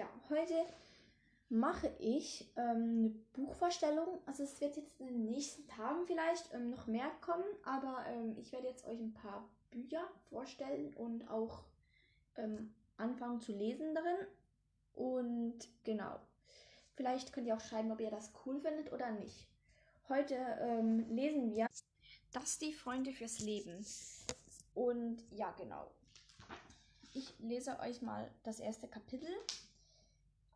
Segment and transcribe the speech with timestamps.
[0.00, 0.54] ja, heute
[1.50, 4.18] mache ich ähm, eine Buchvorstellung.
[4.24, 8.34] Also es wird jetzt in den nächsten Tagen vielleicht ähm, noch mehr kommen, aber ähm,
[8.38, 11.64] ich werde jetzt euch ein paar Bücher vorstellen und auch
[12.36, 14.26] ähm, anfangen zu lesen darin.
[14.94, 16.18] Und genau,
[16.94, 19.48] vielleicht könnt ihr auch schreiben, ob ihr das cool findet oder nicht.
[20.08, 21.66] Heute ähm, lesen wir
[22.32, 23.84] Das die Freunde fürs Leben.
[24.74, 25.90] Und ja, genau.
[27.12, 29.28] Ich lese euch mal das erste Kapitel.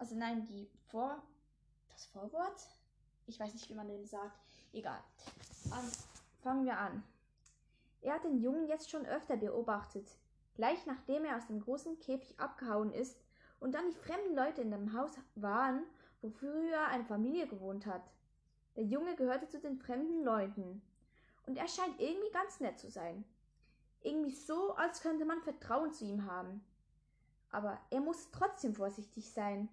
[0.04, 1.22] Also nein, die Vor...
[1.88, 2.68] Das Vorwort?
[3.26, 4.38] Ich weiß nicht, wie man den sagt.
[4.74, 5.02] Egal.
[5.70, 5.90] An,
[6.42, 7.02] fangen wir an.
[8.02, 10.06] Er hat den Jungen jetzt schon öfter beobachtet.
[10.56, 13.16] Gleich nachdem er aus dem großen Käfig abgehauen ist
[13.60, 15.84] und dann die fremden Leute in dem Haus waren,
[16.20, 18.04] wo früher eine Familie gewohnt hat.
[18.76, 20.82] Der Junge gehörte zu den fremden Leuten.
[21.46, 23.24] Und er scheint irgendwie ganz nett zu sein.
[24.02, 26.62] Irgendwie so, als könnte man Vertrauen zu ihm haben.
[27.50, 29.70] Aber er muss trotzdem vorsichtig sein.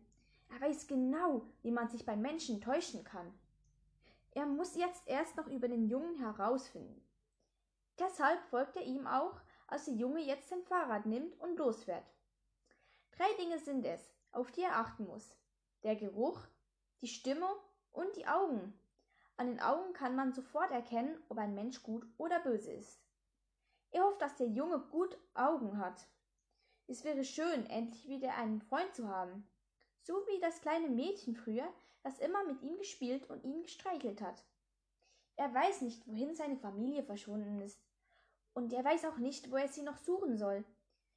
[0.52, 3.34] Er weiß genau, wie man sich bei Menschen täuschen kann.
[4.32, 7.02] Er muss jetzt erst noch über den Jungen herausfinden.
[8.00, 12.06] Deshalb folgt er ihm auch, als der Junge jetzt sein Fahrrad nimmt und losfährt.
[13.12, 15.36] Drei Dinge sind es, auf die er achten muss.
[15.84, 16.40] Der Geruch,
[17.02, 17.54] die Stimmung
[17.92, 18.74] und die Augen.
[19.38, 23.02] An den Augen kann man sofort erkennen, ob ein Mensch gut oder böse ist.
[23.92, 26.08] Er hofft, dass der Junge gut Augen hat.
[26.88, 29.48] Es wäre schön, endlich wieder einen Freund zu haben.
[30.04, 31.72] So wie das kleine Mädchen früher,
[32.04, 34.44] das immer mit ihm gespielt und ihn gestreichelt hat.
[35.36, 37.80] Er weiß nicht, wohin seine Familie verschwunden ist.
[38.54, 40.66] Und er weiß auch nicht, wo er sie noch suchen soll.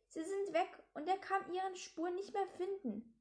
[0.08, 3.14] Sie sind weg und er kann ihren Spuren nicht mehr finden.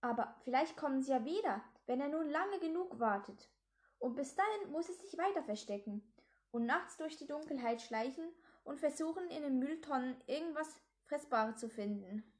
[0.00, 3.50] Aber vielleicht kommen sie ja wieder, wenn er nun lange genug wartet.
[3.98, 6.02] Und bis dahin muss er sich weiter verstecken
[6.50, 8.28] und nachts durch die Dunkelheit schleichen
[8.64, 10.68] und versuchen, in den Mülltonnen irgendwas
[11.04, 12.31] Fressbares zu finden.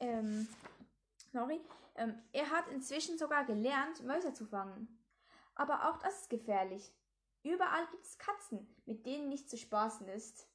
[0.00, 0.48] Ähm,
[1.32, 1.60] sorry.
[1.96, 5.02] Ähm, er hat inzwischen sogar gelernt, Mäuse zu fangen.
[5.54, 6.92] Aber auch das ist gefährlich.
[7.42, 10.48] Überall gibt es Katzen, mit denen nicht zu spaßen ist,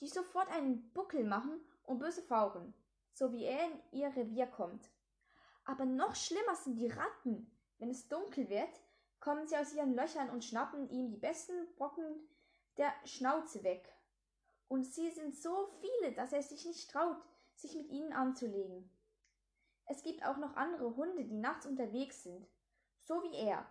[0.00, 2.74] die sofort einen Buckel machen und böse fauchen,
[3.14, 4.90] so wie er in ihr Revier kommt.
[5.64, 7.50] Aber noch schlimmer sind die Ratten.
[7.78, 8.80] Wenn es dunkel wird,
[9.20, 12.28] kommen sie aus ihren Löchern und schnappen ihm die besten Brocken
[12.76, 13.92] der Schnauze weg.
[14.68, 17.22] Und sie sind so viele, dass er sich nicht traut,
[17.56, 18.90] sich mit ihnen anzulegen.
[19.86, 22.46] Es gibt auch noch andere Hunde, die nachts unterwegs sind,
[23.02, 23.66] so wie er.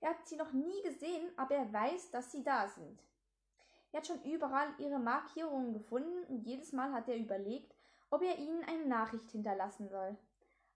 [0.00, 3.02] Er hat sie noch nie gesehen, aber er weiß, dass sie da sind.
[3.92, 7.74] Er hat schon überall ihre Markierungen gefunden und jedes Mal hat er überlegt,
[8.10, 10.16] ob er ihnen eine Nachricht hinterlassen soll.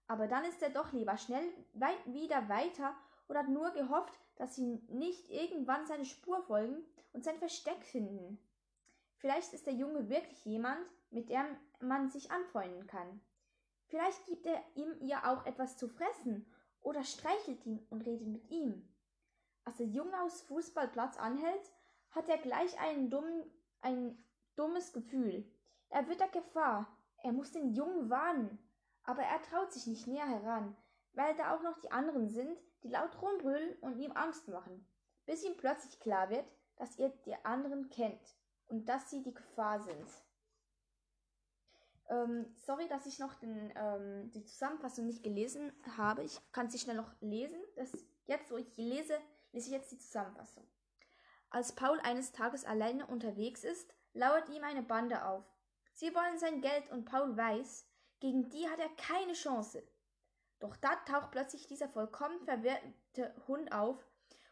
[0.07, 2.95] Aber dann ist er doch lieber schnell weit wieder weiter
[3.29, 8.39] und hat nur gehofft, dass sie nicht irgendwann seine Spur folgen und sein Versteck finden.
[9.17, 10.85] Vielleicht ist der Junge wirklich jemand,
[11.15, 11.45] mit dem
[11.81, 13.21] man sich anfreunden kann.
[13.87, 16.47] Vielleicht gibt er ihm ihr auch etwas zu fressen
[16.81, 18.89] oder streichelt ihn und redet mit ihm.
[19.65, 21.73] Als der Junge aus Fußballplatz anhält,
[22.11, 24.23] hat er gleich einen dummen, ein
[24.57, 25.51] dummes Gefühl.
[25.89, 26.87] Er wird der Gefahr.
[27.23, 28.59] Er muss den Jungen warnen.
[29.05, 30.77] Aber er traut sich nicht näher heran,
[31.13, 34.87] weil da auch noch die anderen sind, die laut rumbrüllen und ihm Angst machen,
[35.27, 38.37] bis ihm plötzlich klar wird, dass ihr die anderen kennt
[38.67, 40.07] und dass sie die Gefahr sind.
[42.11, 46.23] Ähm, sorry, dass ich noch den, ähm, die Zusammenfassung nicht gelesen habe.
[46.23, 47.59] Ich kann sie schnell noch lesen.
[47.77, 47.91] Das,
[48.27, 49.19] jetzt, wo ich lese,
[49.53, 50.67] lese ich jetzt die Zusammenfassung.
[51.51, 55.45] Als Paul eines Tages alleine unterwegs ist, lauert ihm eine Bande auf.
[55.95, 57.87] Sie wollen sein Geld und Paul weiß,
[58.21, 59.83] gegen die hat er keine Chance.
[60.59, 64.05] Doch da taucht plötzlich dieser vollkommen verwirrte Hund auf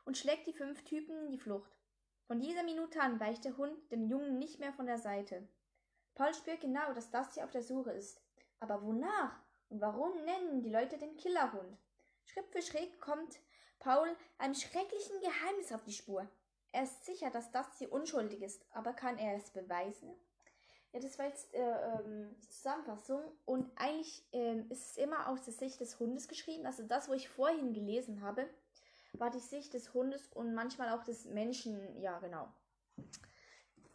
[0.05, 1.77] und schlägt die fünf Typen in die Flucht.
[2.27, 5.49] Von dieser Minute an weicht der Hund dem Jungen nicht mehr von der Seite.
[6.15, 8.21] Paul spürt genau, dass das hier auf der Suche ist.
[8.61, 9.41] Aber wonach
[9.71, 11.79] und warum nennen die Leute den Killerhund?
[12.25, 13.39] Schritt für Schritt kommt
[13.79, 16.29] Paul einem schrecklichen Geheimnis auf die Spur.
[16.71, 20.15] Er ist sicher, dass das hier unschuldig ist, aber kann er es beweisen?
[20.93, 25.43] Ja, das war jetzt äh, ähm, die Zusammenfassung und eigentlich ähm, ist es immer aus
[25.43, 26.67] der Sicht des Hundes geschrieben.
[26.67, 28.49] Also das, wo ich vorhin gelesen habe,
[29.15, 32.01] war die Sicht des Hundes und manchmal auch des Menschen.
[32.01, 32.49] Ja, genau.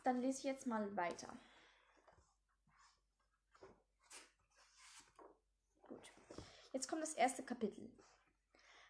[0.03, 1.27] Dann lese ich jetzt mal weiter.
[5.87, 6.13] Gut.
[6.77, 7.89] Jetzt kommt das erste Kapitel.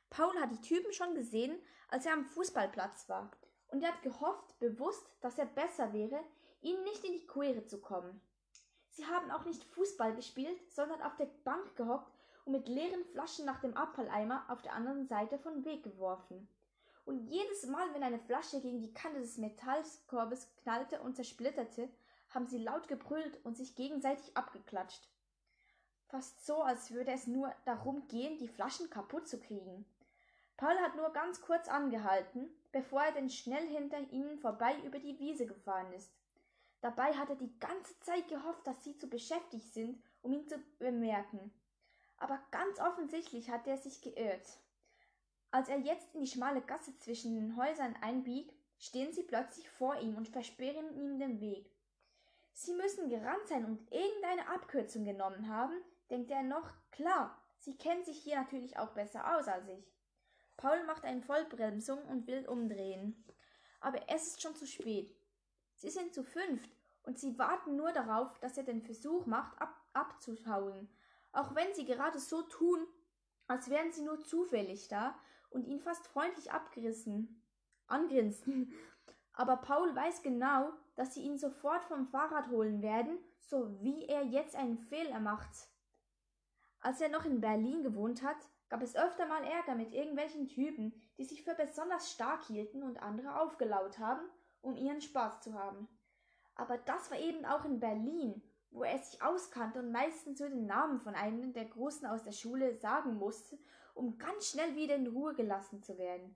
[0.10, 1.58] Paul hat die Typen schon gesehen,
[1.88, 3.32] als er am Fußballplatz war.
[3.70, 6.20] Und er hat gehofft, bewusst, dass er besser wäre,
[6.60, 8.20] ihnen nicht in die Quere zu kommen.
[8.90, 12.12] Sie haben auch nicht Fußball gespielt, sondern auf der Bank gehockt
[12.44, 16.50] und mit leeren Flaschen nach dem Abfalleimer auf der anderen Seite vom Weg geworfen.
[17.06, 21.88] Und jedes Mal, wenn eine Flasche gegen die Kante des Metallkorbes knallte und zersplitterte,
[22.32, 25.08] haben sie laut gebrüllt und sich gegenseitig abgeklatscht.
[26.10, 29.86] Fast so, als würde es nur darum gehen, die Flaschen kaputt zu kriegen.
[30.58, 35.20] Paul hat nur ganz kurz angehalten, bevor er denn schnell hinter ihnen vorbei über die
[35.20, 36.12] Wiese gefahren ist.
[36.82, 40.58] Dabei hat er die ganze Zeit gehofft, dass sie zu beschäftigt sind, um ihn zu
[40.80, 41.52] bemerken.
[42.18, 44.60] Aber ganz offensichtlich hat er sich geirrt.
[45.52, 50.00] Als er jetzt in die schmale Gasse zwischen den Häusern einbiegt, stehen sie plötzlich vor
[50.00, 51.72] ihm und versperren ihm den Weg.
[52.54, 55.74] Sie müssen gerannt sein und irgendeine Abkürzung genommen haben,
[56.10, 56.74] denkt er noch.
[56.92, 59.94] Klar, sie kennen sich hier natürlich auch besser aus als ich.
[60.58, 63.24] Paul macht eine Vollbremsung und will umdrehen.
[63.80, 65.16] Aber es ist schon zu spät.
[65.76, 66.72] Sie sind zu fünft
[67.04, 70.90] und sie warten nur darauf, dass er den Versuch macht, ab abzuhauen.
[71.32, 72.86] Auch wenn sie gerade so tun,
[73.48, 75.18] als wären sie nur zufällig da
[75.50, 77.42] und ihn fast freundlich abgerissen
[77.88, 78.74] angrinsten.
[79.34, 84.24] Aber Paul weiß genau, dass sie ihn sofort vom Fahrrad holen werden, so wie er
[84.24, 85.70] jetzt einen Fehler macht.
[86.80, 88.38] Als er noch in Berlin gewohnt hat,
[88.70, 93.02] gab es öfter mal Ärger mit irgendwelchen Typen, die sich für besonders stark hielten und
[93.02, 94.22] andere aufgelaut haben,
[94.62, 95.88] um ihren Spaß zu haben.
[96.56, 98.42] Aber das war eben auch in Berlin,
[98.72, 102.32] wo er sich auskannte und meistens nur den Namen von einem der Großen aus der
[102.32, 103.58] Schule sagen musste,
[103.94, 106.36] um ganz schnell wieder in Ruhe gelassen zu werden.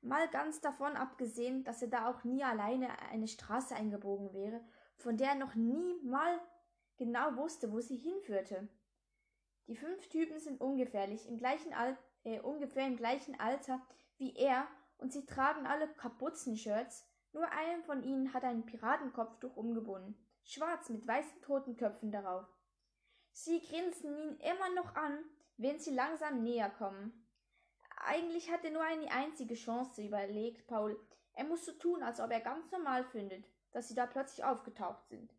[0.00, 4.60] Mal ganz davon abgesehen, dass er da auch nie alleine eine Straße eingebogen wäre,
[4.96, 6.40] von der er noch nie mal
[6.96, 8.68] genau wusste, wo sie hinführte.
[9.66, 13.80] Die fünf Typen sind ungefährlich, im gleichen Al äh, ungefähr im gleichen Alter
[14.18, 14.68] wie er
[14.98, 21.06] und sie tragen alle Kapuzenshirts, nur einer von ihnen hat ein Piratenkopftuch umgebunden, schwarz mit
[21.06, 22.46] weißen Totenköpfen darauf.
[23.32, 25.24] Sie grinsen ihn immer noch an,
[25.56, 27.26] wenn sie langsam näher kommen.
[28.04, 31.00] Eigentlich hat er nur eine einzige Chance, überlegt Paul.
[31.34, 35.08] Er muss so tun, als ob er ganz normal findet, dass sie da plötzlich aufgetaucht
[35.08, 35.32] sind.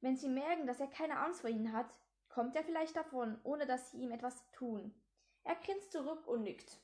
[0.00, 1.88] Wenn sie merken, dass er keine Angst vor ihnen hat,
[2.34, 4.92] kommt er vielleicht davon, ohne dass sie ihm etwas tun.
[5.44, 6.80] Er grinst zurück und nickt.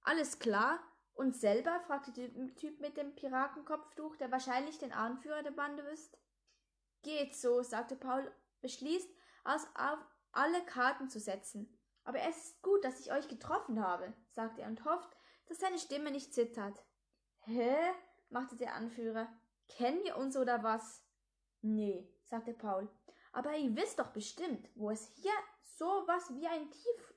[0.00, 0.80] Alles klar?
[1.12, 1.80] Und selber?
[1.80, 6.16] fragte der Typ mit dem Piratenkopftuch, der wahrscheinlich den Anführer der Bande ist.
[7.02, 8.32] Geht so, sagte Paul,
[8.62, 9.10] beschließt,
[9.44, 9.98] aus auf
[10.32, 11.78] alle Karten zu setzen.
[12.04, 15.14] Aber es ist gut, dass ich euch getroffen habe, sagte er und hofft,
[15.44, 16.82] dass seine Stimme nicht zittert.
[17.40, 17.76] Hä?
[18.30, 19.28] machte der Anführer.
[19.68, 21.04] Kennen wir uns oder was?
[21.60, 22.88] Nee, sagte Paul.
[23.32, 25.32] Aber ihr wisst doch bestimmt, wo es hier
[25.62, 27.14] so was wie ein Tief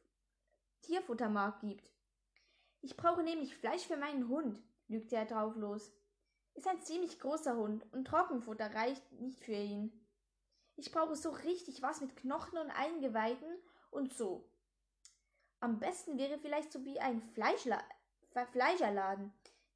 [0.82, 1.92] Tierfuttermarkt gibt.
[2.82, 5.92] Ich brauche nämlich Fleisch für meinen Hund, lügte er drauf los.
[6.54, 10.06] Ist ein ziemlich großer Hund und Trockenfutter reicht nicht für ihn.
[10.78, 13.58] Ich brauche so richtig was mit Knochen und Eingeweiden
[13.92, 14.50] und so.
[15.60, 17.82] Am besten wäre vielleicht so wie ein Fleischla
[18.52, 19.34] Fleischerladen.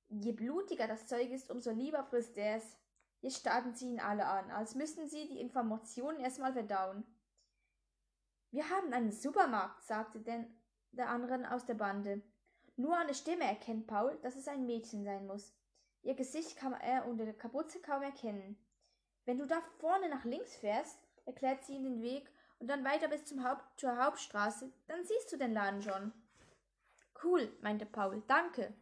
[0.09, 2.77] Je blutiger das Zeug ist, umso lieber frisst er es.
[3.21, 7.03] Jetzt starten sie ihn alle an, als müssten sie die Informationen erstmal verdauen.
[8.51, 10.47] Wir haben einen Supermarkt, sagte denn
[10.91, 12.21] der anderen aus der Bande.
[12.75, 15.53] Nur an der Stimme erkennt Paul, dass es ein Mädchen sein muss.
[16.01, 18.57] Ihr Gesicht kann er unter der Kapuze kaum erkennen.
[19.25, 23.07] Wenn du da vorne nach links fährst, erklärt sie ihm den Weg und dann weiter
[23.07, 26.13] bis zum Haupt zur Hauptstraße, dann siehst du den Laden schon.
[27.23, 28.73] Cool, meinte Paul, danke.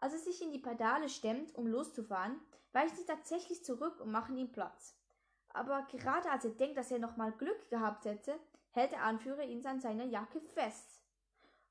[0.00, 2.40] Als er sich in die Pedale stemmt, um loszufahren,
[2.74, 4.96] weichen sie tatsächlich zurück und machen ihm Platz.
[5.48, 8.38] Aber gerade als er denkt, dass er noch mal Glück gehabt hätte,
[8.72, 11.00] hält der Anführer ihn an seiner Jacke fest.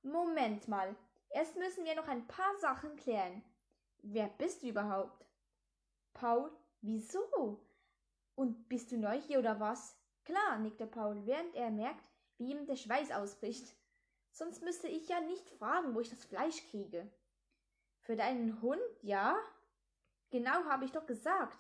[0.02, 0.96] Moment mal,
[1.30, 3.44] erst müssen wir noch ein paar Sachen klären.
[4.02, 5.28] Wer bist du überhaupt?
[6.14, 7.66] Paul, wieso?
[8.36, 9.98] Und bist du neu hier oder was?
[10.24, 13.76] Klar, nickte Paul, während er merkt, wie ihm der Schweiß ausbricht.
[14.32, 17.12] Sonst müsste ich ja nicht fragen, wo ich das Fleisch kriege.
[18.02, 19.38] Für deinen Hund, ja?
[20.34, 21.60] Genau habe ich doch gesagt.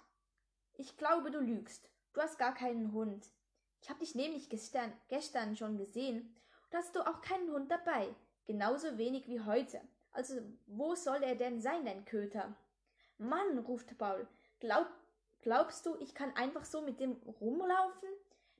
[0.73, 1.91] Ich glaube, du lügst.
[2.11, 3.31] Du hast gar keinen Hund.
[3.79, 8.15] Ich habe dich nämlich gestern, gestern schon gesehen und hast du auch keinen Hund dabei.
[8.47, 9.79] Genauso wenig wie heute.
[10.11, 12.55] Also, wo soll er denn sein, dein Köter?
[13.19, 14.27] Mann, ruft Paul,
[14.59, 14.87] glaub,
[15.41, 18.09] glaubst du, ich kann einfach so mit dem rumlaufen?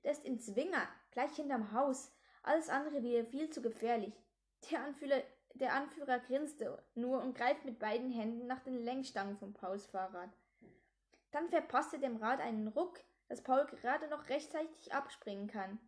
[0.04, 2.12] Der ist im Zwinger, gleich hinterm Haus.
[2.44, 4.14] Alles andere wäre viel zu gefährlich.
[4.70, 9.54] Der Anführer, der Anführer grinste nur und greift mit beiden Händen nach den Lenkstangen vom
[9.54, 10.32] Pauls Fahrrad.
[11.32, 15.80] Dann verpasst er dem Rad einen Ruck, dass Paul gerade noch rechtzeitig abspringen kann.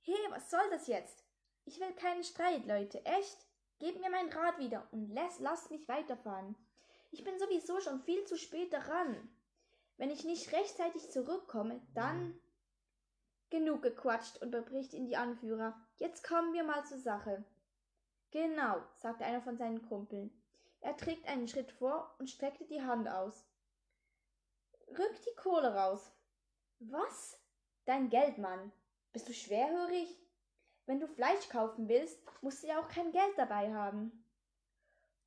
[0.00, 1.24] He, was soll das jetzt?
[1.64, 3.46] Ich will keinen Streit, Leute, echt?
[3.78, 6.54] Gebt mir mein Rad wieder und lass, lasst mich weiterfahren.
[7.10, 9.28] Ich bin sowieso schon viel zu spät daran.
[9.96, 12.38] Wenn ich nicht rechtzeitig zurückkomme, dann.
[13.50, 15.80] Genug gequatscht, unterbricht ihn die Anführer.
[15.96, 17.44] Jetzt kommen wir mal zur Sache.
[18.34, 20.28] Genau, sagte einer von seinen Kumpeln.
[20.80, 23.46] Er trägt einen Schritt vor und streckte die Hand aus.
[24.88, 26.10] Rück die Kohle raus.
[26.80, 27.40] Was?
[27.84, 28.72] Dein Geld, Mann.
[29.12, 30.18] Bist du schwerhörig?
[30.84, 34.26] Wenn du Fleisch kaufen willst, musst du ja auch kein Geld dabei haben.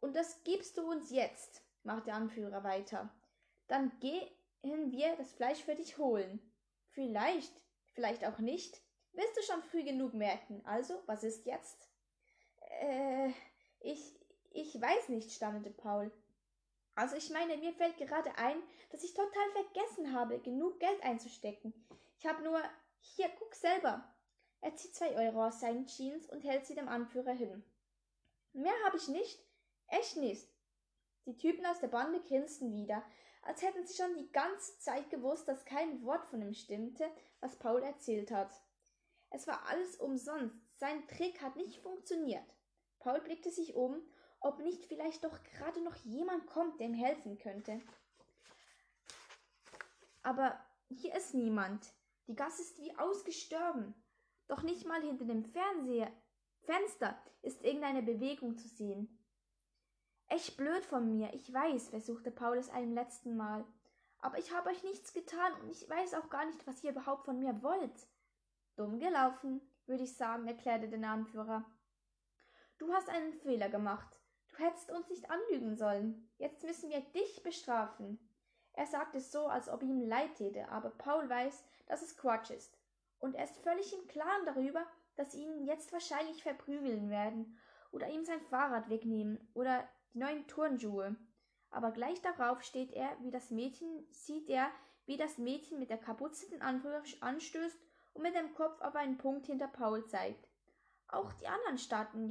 [0.02, 3.10] Und das gibst du uns jetzt, macht der Anführer weiter.
[3.68, 6.42] Dann gehen wir das Fleisch für dich holen.
[6.90, 7.54] Vielleicht,
[7.94, 8.82] vielleicht auch nicht.
[9.14, 10.62] Wirst du schon früh genug merken.
[10.66, 11.90] Also, was ist jetzt?
[12.80, 13.32] Äh,
[13.80, 14.16] ich,
[14.52, 16.12] ich weiß nicht, stammelte Paul.
[16.96, 18.58] Also ich meine, mir fällt gerade ein,
[18.90, 21.74] dass ich total vergessen habe, genug Geld einzustecken.
[22.18, 22.62] Ich habe nur.
[23.00, 24.04] Hier, guck selber.
[24.62, 27.64] Er zieht zwei Euro aus seinen Jeans und hält sie dem Anführer hin.
[28.54, 29.40] Mehr habe ich nicht.
[29.88, 30.50] Echt nicht.
[31.26, 33.04] Die Typen aus der Bande grinsten wieder,
[33.44, 37.60] als hätten sie schon die ganze Zeit gewusst, dass kein Wort von ihm stimmte, was
[37.60, 38.52] Paul erzählt hat.
[39.30, 40.56] Es war alles umsonst.
[40.78, 42.57] Sein Trick hat nicht funktioniert.
[43.08, 44.02] Paul blickte sich um
[44.40, 47.82] ob nicht vielleicht doch gerade noch jemand kommt, der ihm helfen könnte.
[50.24, 50.60] Aber
[50.90, 51.94] hier ist niemand.
[52.28, 53.94] Die Gasse ist wie ausgestorben.
[54.48, 56.12] Doch nicht mal hinter dem Fernseher
[56.62, 59.18] Fenster ist irgendeine Bewegung zu sehen.
[60.28, 63.66] Echt blöd von mir, ich weiß, versuchte Paul es einem letzten Mal.
[64.20, 67.24] Aber ich habe euch nichts getan und ich weiß auch gar nicht, was ihr überhaupt
[67.24, 68.08] von mir wollt.
[68.76, 71.66] Dumm gelaufen, würde ich sagen, erklärte der Anführer.
[72.78, 74.20] Du hast einen Fehler gemacht.
[74.50, 76.30] Du hättest uns nicht anlügen sollen.
[76.38, 78.20] Jetzt müssen wir dich bestrafen.
[78.74, 82.52] Er sagt es so, als ob ihm leid täte, aber Paul weiß, dass es Quatsch
[82.52, 82.78] ist.
[83.20, 87.58] Und er ist völlig im Klaren darüber, dass sie ihn jetzt wahrscheinlich verprügeln werden
[87.92, 91.16] oder ihm sein Fahrrad wegnehmen oder die neuen Turnschuhe.
[91.72, 94.70] Aber gleich darauf steht er, wie das Mädchen, sieht er,
[95.08, 97.80] wie das Mädchen mit der Kapuze den Anführer anstößt
[98.14, 100.48] und mit dem Kopf auf einen Punkt hinter Paul zeigt.
[101.08, 102.28] Auch die anderen starten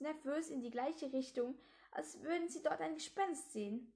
[0.00, 1.58] nervös in die gleiche Richtung,
[1.90, 3.92] als würden sie dort ein Gespenst sehen.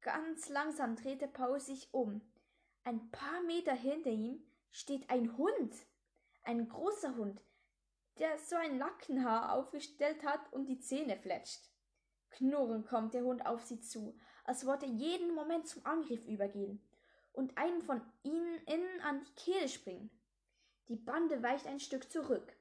[0.00, 2.20] Ganz langsam drehte Paul sich um.
[2.84, 5.74] Ein paar Meter hinter ihm steht ein Hund.
[6.42, 7.42] Ein großer Hund,
[8.18, 11.68] der so ein Lackenhaar aufgestellt hat und die Zähne fletscht.
[12.30, 16.82] Knurrend kommt der Hund auf sie zu, als wollte er jeden Moment zum Angriff übergehen
[17.32, 20.10] und einen von ihnen innen an die Kehle springen.
[20.88, 22.57] Die Bande weicht ein Stück zurück.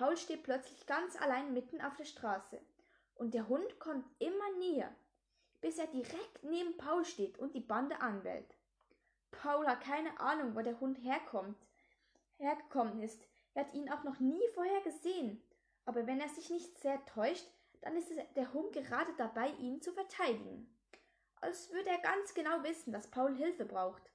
[0.00, 2.58] Paul steht plötzlich ganz allein mitten auf der Straße.
[3.16, 4.90] Und der Hund kommt immer näher,
[5.60, 8.56] bis er direkt neben Paul steht und die Bande anbellt.
[9.30, 11.58] Paul hat keine Ahnung, wo der Hund herkommt,
[12.38, 13.22] hergekommen ist.
[13.52, 15.42] Er hat ihn auch noch nie vorher gesehen.
[15.84, 17.46] Aber wenn er sich nicht sehr täuscht,
[17.82, 20.74] dann ist der Hund gerade dabei, ihn zu verteidigen.
[21.42, 24.10] Als würde er ganz genau wissen, dass Paul Hilfe braucht.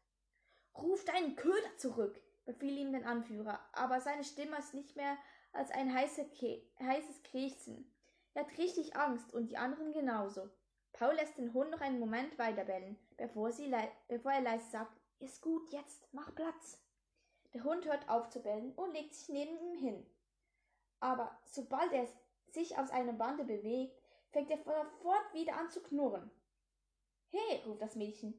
[0.75, 5.15] Ruf deinen Köder zurück, befiel ihm der Anführer, aber seine Stimme ist nicht mehr
[5.55, 7.91] als ein heißes Krächzen.
[8.33, 10.49] Er hat richtig Angst und die anderen genauso.
[10.93, 13.73] Paul lässt den Hund noch einen Moment weiterbellen, bevor, sie
[14.07, 16.81] bevor er leise sagt, ist gut, jetzt, mach Platz.
[17.53, 20.05] Der Hund hört auf zu bellen und legt sich neben ihm hin.
[20.99, 22.07] Aber sobald er
[22.47, 26.29] sich aus einer Bande bewegt, fängt er sofort wieder an zu knurren.
[27.29, 28.33] Hey, ruft das Mädchen.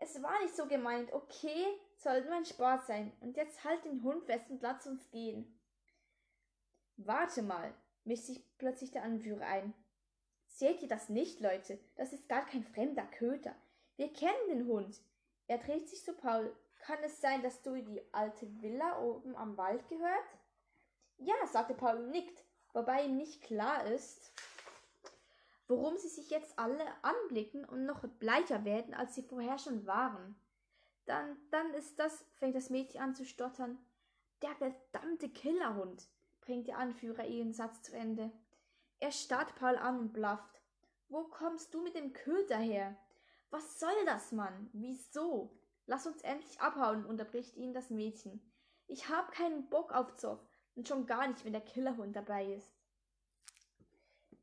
[0.00, 3.12] Es war nicht so gemeint, okay, soll nur ein Sport sein.
[3.20, 5.57] Und jetzt halt den Hund fest und lass uns gehen.
[6.98, 9.72] Warte mal, mischt sich plötzlich der Anführer ein.
[10.46, 11.78] Seht ihr das nicht, Leute?
[11.94, 13.54] Das ist gar kein fremder Köter.
[13.96, 15.00] Wir kennen den Hund.
[15.46, 16.52] Er dreht sich zu Paul.
[16.80, 20.24] Kann es sein, dass du die alte Villa oben am Wald gehört?
[21.18, 24.32] Ja, sagte Paul und nickt, wobei ihm nicht klar ist,
[25.68, 30.34] warum sie sich jetzt alle anblicken und noch bleicher werden, als sie vorher schon waren.
[31.04, 33.78] Dann, dann ist das, fängt das Mädchen an zu stottern,
[34.42, 36.08] der verdammte Killerhund
[36.48, 38.32] bringt der Anführer ihren Satz zu Ende.
[39.00, 40.62] Er starrt Paul an und blafft.
[41.10, 42.96] Wo kommst du mit dem Köter her?
[43.50, 44.70] Was soll das, Mann?
[44.72, 45.54] Wieso?
[45.84, 48.40] Lass uns endlich abhauen, unterbricht ihn das Mädchen.
[48.86, 50.40] Ich hab keinen Bock auf Zoff
[50.74, 52.72] und schon gar nicht, wenn der Killerhund dabei ist.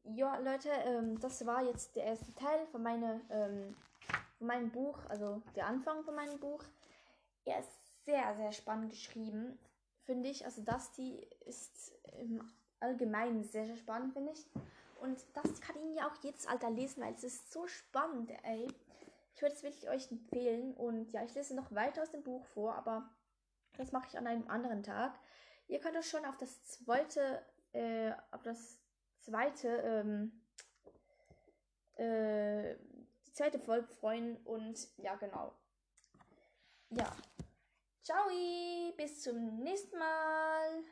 [0.04, 3.76] Ja, Leute, ähm, das war jetzt der erste Teil von, meine, ähm,
[4.38, 6.64] von meinem Buch, also der Anfang von meinem Buch.
[7.46, 9.58] Er ist sehr, sehr spannend geschrieben
[10.06, 10.46] finde ich.
[10.46, 14.46] Also Dusty ist im Allgemeinen sehr, sehr spannend, finde ich.
[15.02, 18.68] Und das kann ihn ja auch jedes Alter lesen, weil es ist so spannend, ey.
[19.36, 20.74] Ich würde es wirklich euch empfehlen.
[20.76, 23.10] Und ja, ich lese noch weiter aus dem Buch vor, aber
[23.78, 25.20] das mache ich an einem anderen Tag.
[25.68, 27.44] Ihr könnt euch schon auf das zweite,
[27.74, 28.80] äh, auf das
[29.20, 30.42] zweite, ähm,
[31.96, 32.76] äh,
[33.28, 34.38] die zweite Folge freuen.
[34.46, 35.54] Und ja, genau.
[36.92, 37.12] Ja,
[38.06, 38.30] Ciao,
[38.98, 40.84] bis zum nächsten Mal.